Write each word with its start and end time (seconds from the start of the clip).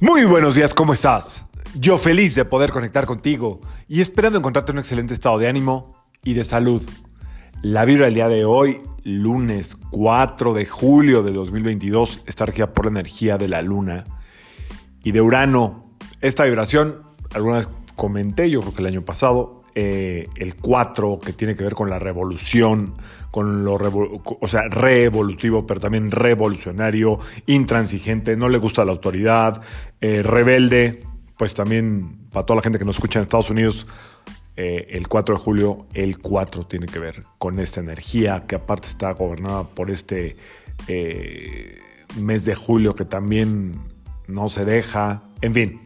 Muy 0.00 0.24
buenos 0.26 0.54
días, 0.54 0.74
¿cómo 0.74 0.92
estás? 0.92 1.46
Yo 1.74 1.98
feliz 1.98 2.36
de 2.36 2.44
poder 2.44 2.70
conectar 2.70 3.04
contigo 3.04 3.58
y 3.88 4.00
esperando 4.00 4.38
encontrarte 4.38 4.70
en 4.70 4.76
un 4.76 4.82
excelente 4.82 5.12
estado 5.12 5.38
de 5.38 5.48
ánimo 5.48 5.96
y 6.22 6.34
de 6.34 6.44
salud. 6.44 6.88
La 7.62 7.84
vibra 7.84 8.04
del 8.04 8.14
día 8.14 8.28
de 8.28 8.44
hoy, 8.44 8.78
lunes 9.02 9.76
4 9.90 10.54
de 10.54 10.66
julio 10.66 11.24
de 11.24 11.32
2022, 11.32 12.22
está 12.26 12.46
regida 12.46 12.72
por 12.72 12.84
la 12.84 12.92
energía 12.92 13.38
de 13.38 13.48
la 13.48 13.60
luna 13.60 14.04
y 15.02 15.10
de 15.10 15.20
Urano. 15.20 15.84
Esta 16.20 16.44
vibración, 16.44 17.00
alguna 17.34 17.56
vez 17.56 17.68
comenté, 17.96 18.48
yo 18.50 18.60
creo 18.60 18.74
que 18.74 18.82
el 18.82 18.86
año 18.86 19.04
pasado, 19.04 19.57
eh, 19.80 20.28
el 20.34 20.56
4, 20.56 21.20
que 21.20 21.32
tiene 21.32 21.54
que 21.54 21.62
ver 21.62 21.74
con 21.74 21.88
la 21.88 22.00
revolución, 22.00 22.94
con 23.30 23.64
lo 23.64 23.74
o 24.40 24.48
sea, 24.48 24.62
revolutivo, 24.62 25.68
pero 25.68 25.78
también 25.78 26.10
revolucionario, 26.10 27.20
intransigente, 27.46 28.36
no 28.36 28.48
le 28.48 28.58
gusta 28.58 28.84
la 28.84 28.90
autoridad, 28.90 29.62
eh, 30.00 30.24
rebelde, 30.24 31.04
pues 31.36 31.54
también 31.54 32.26
para 32.32 32.44
toda 32.44 32.56
la 32.56 32.62
gente 32.64 32.80
que 32.80 32.84
nos 32.84 32.96
escucha 32.96 33.20
en 33.20 33.22
Estados 33.22 33.50
Unidos, 33.50 33.86
eh, 34.56 34.88
el 34.90 35.06
4 35.06 35.36
de 35.36 35.40
julio, 35.40 35.86
el 35.94 36.18
4 36.18 36.66
tiene 36.66 36.86
que 36.86 36.98
ver 36.98 37.22
con 37.38 37.60
esta 37.60 37.78
energía 37.78 38.46
que 38.48 38.56
aparte 38.56 38.88
está 38.88 39.12
gobernada 39.12 39.62
por 39.62 39.92
este 39.92 40.34
mes 42.16 42.44
de 42.46 42.54
julio 42.56 42.96
que 42.96 43.04
también 43.04 43.78
no 44.26 44.48
se 44.48 44.64
deja, 44.64 45.22
en 45.40 45.54
fin, 45.54 45.80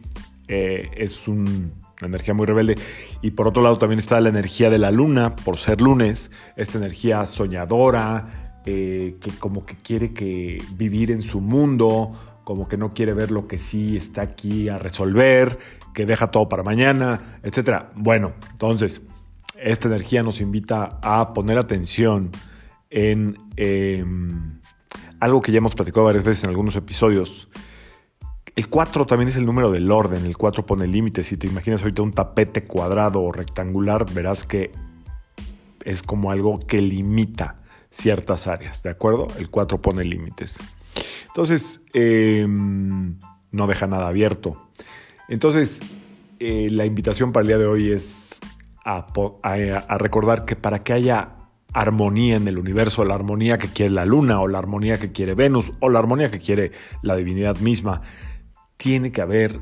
es 0.47 1.27
un 1.27 1.82
energía 2.07 2.33
muy 2.33 2.45
rebelde. 2.45 2.75
Y 3.21 3.31
por 3.31 3.47
otro 3.47 3.63
lado 3.63 3.77
también 3.77 3.99
está 3.99 4.19
la 4.21 4.29
energía 4.29 4.69
de 4.69 4.77
la 4.77 4.91
luna, 4.91 5.35
por 5.35 5.57
ser 5.57 5.81
lunes, 5.81 6.31
esta 6.55 6.77
energía 6.77 7.25
soñadora, 7.25 8.61
eh, 8.65 9.15
que 9.19 9.31
como 9.31 9.65
que 9.65 9.75
quiere 9.75 10.13
que 10.13 10.61
vivir 10.75 11.11
en 11.11 11.21
su 11.21 11.41
mundo, 11.41 12.13
como 12.43 12.67
que 12.67 12.77
no 12.77 12.93
quiere 12.93 13.13
ver 13.13 13.31
lo 13.31 13.47
que 13.47 13.57
sí 13.57 13.97
está 13.97 14.21
aquí 14.21 14.69
a 14.69 14.77
resolver, 14.77 15.59
que 15.93 16.05
deja 16.05 16.31
todo 16.31 16.49
para 16.49 16.63
mañana, 16.63 17.39
etc. 17.43 17.85
Bueno, 17.95 18.33
entonces, 18.51 19.03
esta 19.61 19.87
energía 19.87 20.23
nos 20.23 20.41
invita 20.41 20.99
a 21.01 21.33
poner 21.33 21.57
atención 21.57 22.31
en 22.89 23.37
em, 23.55 24.59
algo 25.19 25.41
que 25.41 25.51
ya 25.51 25.59
hemos 25.59 25.75
platicado 25.75 26.05
varias 26.05 26.23
veces 26.23 26.43
en 26.43 26.49
algunos 26.49 26.75
episodios, 26.75 27.49
el 28.55 28.69
4 28.69 29.05
también 29.05 29.29
es 29.29 29.35
el 29.35 29.45
número 29.45 29.71
del 29.71 29.89
orden, 29.91 30.25
el 30.25 30.37
4 30.37 30.65
pone 30.65 30.85
límites. 30.85 31.27
Si 31.27 31.37
te 31.37 31.47
imaginas 31.47 31.81
ahorita 31.81 32.01
un 32.03 32.11
tapete 32.11 32.63
cuadrado 32.63 33.21
o 33.21 33.31
rectangular, 33.31 34.05
verás 34.13 34.45
que 34.45 34.71
es 35.83 36.03
como 36.03 36.31
algo 36.31 36.59
que 36.59 36.81
limita 36.81 37.61
ciertas 37.89 38.47
áreas, 38.47 38.83
¿de 38.83 38.91
acuerdo? 38.91 39.27
El 39.37 39.49
4 39.49 39.81
pone 39.81 40.03
límites. 40.03 40.59
Entonces, 41.27 41.81
em, 41.93 43.17
no 43.51 43.67
deja 43.67 43.87
nada 43.87 44.07
abierto. 44.07 44.69
Entonces, 45.29 45.81
eh, 46.39 46.67
la 46.69 46.85
invitación 46.85 47.31
para 47.31 47.41
el 47.41 47.47
día 47.47 47.57
de 47.57 47.65
hoy 47.65 47.91
es 47.91 48.39
a, 48.85 49.07
a 49.43 49.97
recordar 49.97 50.45
que 50.45 50.55
para 50.55 50.83
que 50.83 50.93
haya 50.93 51.29
armonía 51.73 52.35
en 52.35 52.47
el 52.47 52.59
universo, 52.59 53.03
la 53.03 53.15
armonía 53.15 53.57
que 53.57 53.67
quiere 53.69 53.91
la 53.91 54.05
luna 54.05 54.39
o 54.41 54.47
la 54.47 54.59
armonía 54.59 54.99
que 54.99 55.11
quiere 55.11 55.33
Venus 55.33 55.71
o 55.79 55.89
la 55.89 55.99
armonía 55.99 56.29
que 56.29 56.39
quiere 56.39 56.71
la 57.01 57.15
divinidad 57.15 57.57
misma, 57.57 58.01
tiene 58.83 59.13
que 59.13 59.21
haber 59.21 59.61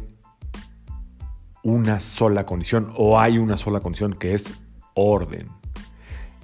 una 1.62 2.00
sola 2.00 2.44
condición 2.48 2.92
o 2.98 3.20
hay 3.20 3.38
una 3.38 3.56
sola 3.56 3.80
condición 3.80 4.14
que 4.14 4.34
es 4.34 4.52
orden. 4.96 5.48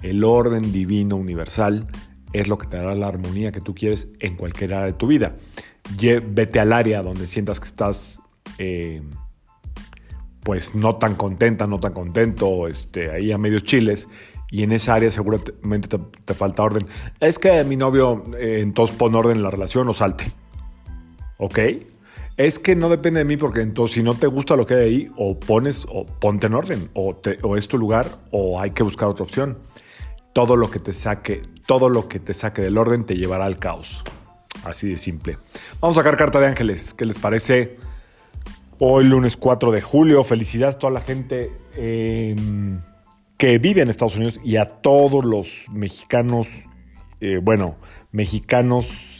El 0.00 0.22
orden 0.22 0.70
divino 0.70 1.16
universal 1.16 1.88
es 2.32 2.46
lo 2.46 2.56
que 2.56 2.68
te 2.68 2.76
dará 2.76 2.94
la 2.94 3.08
armonía 3.08 3.50
que 3.50 3.60
tú 3.60 3.74
quieres 3.74 4.10
en 4.20 4.36
cualquier 4.36 4.74
área 4.74 4.86
de 4.86 4.92
tu 4.92 5.08
vida. 5.08 5.34
Vete 6.00 6.60
al 6.60 6.72
área 6.72 7.02
donde 7.02 7.26
sientas 7.26 7.58
que 7.58 7.66
estás 7.66 8.20
eh, 8.58 9.02
pues 10.44 10.76
no 10.76 10.98
tan 10.98 11.16
contenta, 11.16 11.66
no 11.66 11.80
tan 11.80 11.92
contento, 11.92 12.68
este, 12.68 13.10
ahí 13.10 13.32
a 13.32 13.38
medios 13.38 13.64
chiles, 13.64 14.08
y 14.52 14.62
en 14.62 14.70
esa 14.70 14.94
área 14.94 15.10
seguramente 15.10 15.98
te, 16.24 16.32
falta 16.32 16.62
orden. 16.62 16.86
Es 17.18 17.40
que 17.40 17.64
mi 17.64 17.74
novio 17.74 18.22
eh, 18.38 18.60
entonces 18.62 18.94
pone 18.96 19.16
orden 19.16 19.38
en 19.38 19.42
la 19.42 19.50
relación 19.50 19.88
o 19.88 19.94
salte. 19.94 20.30
¿Ok? 21.38 21.58
Es 22.38 22.60
que 22.60 22.76
no 22.76 22.88
depende 22.88 23.18
de 23.18 23.24
mí 23.24 23.36
porque 23.36 23.62
entonces 23.62 23.96
si 23.96 24.02
no 24.04 24.14
te 24.14 24.28
gusta 24.28 24.54
lo 24.54 24.64
que 24.64 24.74
hay 24.74 24.80
ahí, 24.80 25.10
o 25.16 25.40
pones, 25.40 25.84
o 25.90 26.06
ponte 26.06 26.46
en 26.46 26.54
orden, 26.54 26.88
o, 26.94 27.16
o 27.42 27.56
es 27.56 27.66
tu 27.66 27.78
lugar, 27.78 28.08
o 28.30 28.60
hay 28.60 28.70
que 28.70 28.84
buscar 28.84 29.08
otra 29.08 29.24
opción. 29.24 29.58
Todo 30.32 30.54
lo 30.54 30.70
que 30.70 30.78
te 30.78 30.94
saque, 30.94 31.42
todo 31.66 31.88
lo 31.88 32.08
que 32.08 32.20
te 32.20 32.32
saque 32.34 32.62
del 32.62 32.78
orden 32.78 33.04
te 33.04 33.16
llevará 33.16 33.44
al 33.44 33.58
caos. 33.58 34.04
Así 34.62 34.88
de 34.88 34.98
simple. 34.98 35.36
Vamos 35.80 35.98
a 35.98 36.00
sacar 36.00 36.16
carta 36.16 36.38
de 36.38 36.46
ángeles. 36.46 36.94
¿Qué 36.94 37.06
les 37.06 37.18
parece? 37.18 37.76
Hoy 38.78 39.04
lunes 39.04 39.36
4 39.36 39.72
de 39.72 39.80
julio. 39.80 40.22
Felicidades 40.22 40.76
a 40.76 40.78
toda 40.78 40.92
la 40.92 41.00
gente 41.00 41.50
em, 41.74 42.80
que 43.36 43.58
vive 43.58 43.82
en 43.82 43.90
Estados 43.90 44.14
Unidos 44.14 44.40
y 44.44 44.58
a 44.58 44.66
todos 44.66 45.24
los 45.24 45.66
mexicanos, 45.72 46.46
eh, 47.20 47.40
bueno, 47.42 47.74
mexicanos 48.12 49.17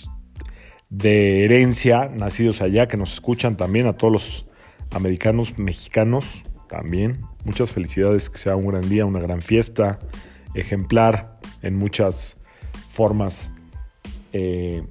de 0.91 1.45
herencia, 1.45 2.09
nacidos 2.09 2.63
allá, 2.63 2.89
que 2.89 2.97
nos 2.97 3.13
escuchan 3.13 3.57
también, 3.57 3.87
a 3.87 3.95
todos 3.95 4.13
los 4.13 4.47
americanos, 4.91 5.59
mexicanos 5.59 6.43
también. 6.69 7.21
Muchas 7.45 7.73
felicidades, 7.73 8.31
que 8.31 8.39
sea 8.39 8.57
un 8.57 8.69
gran 8.69 8.89
día, 8.89 9.05
una 9.05 9.21
gran 9.21 9.41
fiesta, 9.41 9.99
ejemplar 10.55 11.39
en 11.63 11.77
muchas 11.77 12.39
formas 12.89 13.53
eh, 14.33 14.87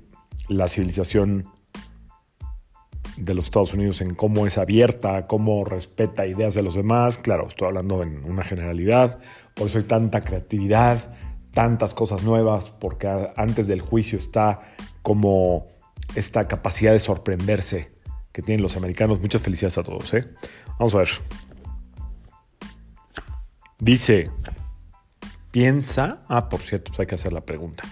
la 0.48 0.68
civilización 0.68 1.50
de 3.18 3.34
los 3.34 3.46
Estados 3.46 3.74
Unidos 3.74 4.02
en 4.02 4.14
cómo 4.14 4.46
es 4.46 4.58
abierta, 4.58 5.26
cómo 5.26 5.66
respeta 5.66 6.28
ideas 6.28 6.54
de 6.54 6.62
los 6.62 6.76
demás. 6.76 7.18
Claro, 7.18 7.48
estoy 7.48 7.68
hablando 7.68 8.04
en 8.04 8.24
una 8.26 8.44
generalidad, 8.44 9.20
por 9.56 9.68
eso 9.68 9.80
hay 9.80 9.86
tanta 9.86 10.22
creatividad, 10.22 11.16
tantas 11.52 11.96
cosas 11.96 12.24
nuevas, 12.24 12.72
porque 12.72 13.08
antes 13.36 13.66
del 13.66 13.82
juicio 13.82 14.20
está 14.20 14.62
como 15.02 15.77
esta 16.16 16.48
capacidad 16.48 16.92
de 16.92 17.00
sorprenderse 17.00 17.92
que 18.32 18.42
tienen 18.42 18.62
los 18.62 18.78
americanos. 18.78 19.22
Muchas 19.22 19.42
felicidades 19.42 19.78
a 19.78 19.84
todos. 19.84 20.14
¿eh? 20.14 20.28
Vamos 20.78 20.94
a 20.96 21.00
ver. 21.00 21.10
Dice, 23.80 24.32
piensa, 25.52 26.22
ah, 26.28 26.50
por 26.50 26.62
cierto, 26.62 26.92
pues 26.92 27.00
hay 27.00 27.08
que 27.08 27.16
hacer 27.16 27.34
la 27.34 27.42
pregunta. 27.42 27.84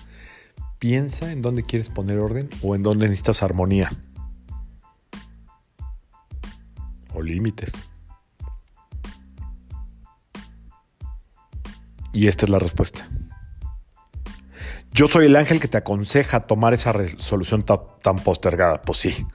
Piensa 0.79 1.31
en 1.31 1.41
dónde 1.41 1.63
quieres 1.63 1.89
poner 1.89 2.19
orden 2.19 2.49
o 2.61 2.75
en 2.75 2.83
dónde 2.83 3.05
necesitas 3.05 3.43
armonía. 3.43 3.91
O 7.13 7.21
límites. 7.21 7.87
Y 12.13 12.27
esta 12.27 12.45
es 12.45 12.49
la 12.49 12.59
respuesta. 12.59 13.09
Yo 14.95 15.07
soy 15.07 15.25
el 15.25 15.35
ángel 15.35 15.59
que 15.59 15.67
te 15.67 15.75
aconseja 15.75 16.47
tomar 16.47 16.73
esa 16.73 16.93
resolución 16.93 17.63
tan 17.63 18.15
postergada. 18.15 18.81
Pues 18.81 18.99
sí, 18.99 19.27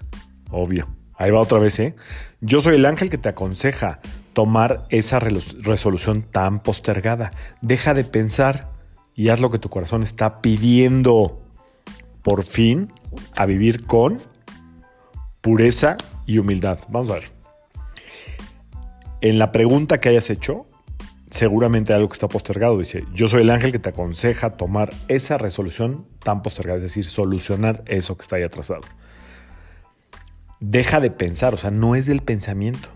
obvio. 0.51 0.89
Ahí 1.17 1.31
va 1.31 1.39
otra 1.39 1.59
vez, 1.59 1.79
¿eh? 1.81 1.95
Yo 2.41 2.63
soy 2.63 2.77
el 2.77 2.87
ángel 2.87 3.11
que 3.11 3.19
te 3.19 3.29
aconseja 3.29 4.01
tomar 4.33 4.87
esa 4.89 5.19
resolución 5.19 6.23
tan 6.23 6.61
postergada. 6.61 7.33
Deja 7.61 7.93
de 7.93 8.05
pensar 8.05 8.71
y 9.15 9.29
haz 9.29 9.39
lo 9.39 9.51
que 9.51 9.59
tu 9.59 9.69
corazón 9.69 10.03
está 10.03 10.41
pidiendo. 10.41 11.43
Por 12.23 12.47
fin, 12.47 12.91
a 13.37 13.45
vivir 13.45 13.85
con 13.85 14.19
pureza 15.43 15.99
y 16.25 16.39
humildad. 16.39 16.79
Vamos 16.89 17.11
a 17.11 17.15
ver. 17.15 17.25
En 19.21 19.39
la 19.39 19.53
pregunta 19.53 20.01
que 20.01 20.09
hayas 20.09 20.31
hecho, 20.31 20.67
seguramente 21.31 21.93
algo 21.93 22.09
que 22.09 22.15
está 22.15 22.29
postergado. 22.29 22.79
Dice, 22.79 23.05
yo 23.15 23.29
soy 23.29 23.43
el 23.43 23.51
ángel 23.51 23.73
que 23.73 23.79
te 23.79 23.91
aconseja 23.91 24.57
tomar 24.57 24.93
esa 25.09 25.39
resolución 25.39 26.07
tan 26.23 26.43
postergada, 26.43 26.79
es 26.79 26.85
decir, 26.85 27.05
solucionar 27.05 27.83
eso 27.87 28.17
que 28.17 28.23
está 28.23 28.37
ahí 28.37 28.43
atrasado. 28.43 28.83
Deja 30.61 31.01
de 31.01 31.11
pensar, 31.11 31.55
o 31.55 31.57
sea, 31.57 31.71
no 31.71 31.95
es 31.95 32.07
del 32.07 32.23
pensamiento. 32.23 32.89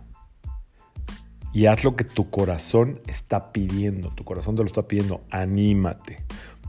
Y 1.52 1.66
haz 1.66 1.84
lo 1.84 1.94
que 1.94 2.02
tu 2.02 2.30
corazón 2.30 3.00
está 3.06 3.52
pidiendo, 3.52 4.10
tu 4.10 4.24
corazón 4.24 4.56
te 4.56 4.62
lo 4.62 4.66
está 4.66 4.82
pidiendo, 4.82 5.22
anímate 5.30 6.24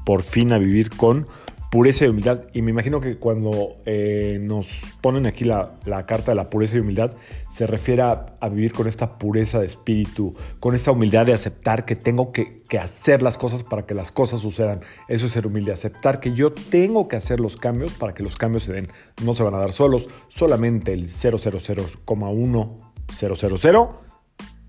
por 0.06 0.22
fin 0.22 0.54
a 0.54 0.60
vivir 0.60 0.92
con 0.92 1.28
pureza 1.76 2.06
y 2.06 2.08
humildad. 2.08 2.48
Y 2.54 2.62
me 2.62 2.72
imagino 2.72 3.02
que 3.02 3.18
cuando 3.18 3.82
eh, 3.86 4.40
nos 4.42 4.94
ponen 5.02 5.26
aquí 5.26 5.44
la, 5.44 5.74
carta 6.08 6.32
de 6.32 6.36
la 6.36 6.50
pureza 6.50 6.78
y 6.78 6.80
humildad, 6.80 7.18
se 7.50 7.68
refiere 7.68 8.02
a, 8.02 8.38
vivir 8.50 8.72
con 8.72 8.88
esta 8.88 9.18
pureza 9.18 9.60
de 9.60 9.66
espíritu, 9.66 10.34
con 10.62 10.74
esta 10.74 10.92
humildad 10.92 11.26
de 11.26 11.34
aceptar 11.34 11.84
que 11.84 11.98
tengo 11.98 12.32
que, 12.32 12.64
hacer 12.80 13.22
las 13.22 13.38
cosas 13.38 13.66
para 13.66 13.86
que 13.86 13.94
las 13.94 14.14
cosas 14.14 14.40
sucedan. 14.40 14.80
Eso 15.10 15.26
es 15.26 15.34
ser 15.34 15.48
humilde, 15.48 15.74
aceptar 15.74 16.22
que 16.22 16.32
yo 16.32 16.54
tengo 16.54 17.10
que 17.10 17.18
hacer 17.18 17.42
los 17.42 17.58
cambios 17.58 17.92
para 17.92 18.14
que 18.14 18.24
los 18.24 18.38
cambios 18.38 18.64
se 18.64 18.72
den. 18.72 18.88
No 19.22 19.34
se 19.34 19.44
van 19.44 19.56
a 19.56 19.58
dar 19.58 19.74
solos, 19.74 20.08
solamente 20.30 20.94
el 20.94 21.10
000,1000 21.10 23.90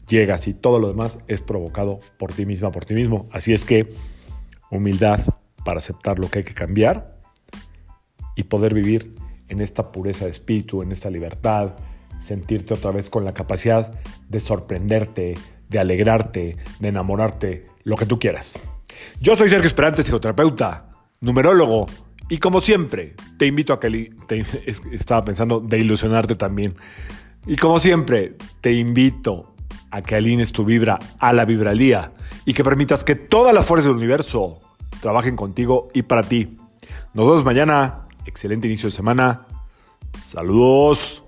llega 0.09 0.35
así. 0.35 0.55
Todo 0.55 0.81
lo 0.81 0.89
demás 0.89 1.21
es 1.29 1.41
provocado 1.41 2.01
por 2.19 2.33
ti 2.33 2.47
misma, 2.47 2.73
por 2.73 2.85
ti 2.85 2.95
mismo. 2.95 3.29
Así 3.31 3.53
es 3.53 3.65
que 3.65 3.95
humildad, 4.73 5.21
para 5.67 5.81
aceptar 5.81 6.21
lo 6.21 6.31
que 6.31 6.39
hay 6.39 6.45
que 6.45 6.55
cambiar 6.55 7.19
y 8.37 8.45
poder 8.45 8.73
vivir 8.73 9.17
en 9.49 9.61
esta 9.61 9.91
pureza 9.91 10.25
de 10.25 10.31
espíritu, 10.31 10.81
en 10.81 10.93
esta 10.93 11.11
libertad, 11.11 11.73
sentirte 12.21 12.73
otra 12.73 12.93
vez 12.93 13.11
con 13.11 13.25
la 13.25 13.35
capacidad 13.35 13.93
de 14.29 14.39
sorprenderte, 14.39 15.35
de 15.69 15.79
alegrarte, 15.81 16.57
de 16.79 16.89
enamorarte, 16.89 17.67
lo 17.83 17.97
que 17.97 18.07
tú 18.07 18.21
quieras. 18.21 18.61
Yo 19.21 19.35
soy 19.35 19.49
Sergio 19.49 19.67
Esperante, 19.67 20.05
psicoterapeuta, 20.05 20.89
numerólogo, 21.21 21.87
y 22.29 22.39
como 22.39 22.61
siempre, 22.61 23.15
te 23.37 23.47
invito 23.47 23.73
a 23.73 23.81
que... 23.81 24.13
estaba 24.93 25.25
pensando 25.25 25.59
de 25.59 25.79
ilusionarte 25.81 26.37
también. 26.37 26.77
Y 27.45 27.57
como 27.57 27.81
siempre, 27.81 28.37
te 28.61 28.73
invito 28.73 29.57
a 29.91 30.01
que 30.03 30.15
alines 30.15 30.53
tu 30.53 30.65
vibra 30.65 31.01
a 31.19 31.33
la 31.33 31.45
vibralía 31.45 32.13
y 32.45 32.55
que 32.55 32.63
permitas 32.63 33.03
que 33.03 33.17
todas 33.17 33.53
las 33.53 33.67
fuerzas 33.67 33.87
del 33.87 33.97
universo 33.97 34.61
trabajen 35.01 35.37
contigo 35.37 35.89
y 35.95 36.03
para 36.03 36.23
ti. 36.23 36.57
Nos 37.15 37.27
vemos 37.27 37.45
mañana. 37.45 38.05
Excelente 38.25 38.67
inicio 38.69 38.89
de 38.89 38.95
semana. 38.95 39.47
Saludos. 40.17 41.26